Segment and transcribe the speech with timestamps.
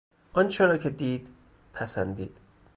[0.33, 1.27] آنچه را که دید،
[1.73, 2.37] پسندید.